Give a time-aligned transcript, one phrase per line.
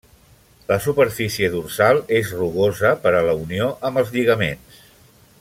[0.69, 4.83] La superfície dorsal és rugosa per a la unió amb els lligaments.